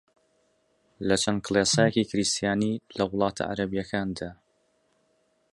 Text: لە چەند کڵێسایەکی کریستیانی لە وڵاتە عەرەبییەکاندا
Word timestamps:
لە 1.07 1.15
چەند 1.23 1.39
کڵێسایەکی 1.45 2.07
کریستیانی 2.11 2.73
لە 2.97 3.03
وڵاتە 3.09 3.43
عەرەبییەکاندا 3.49 4.31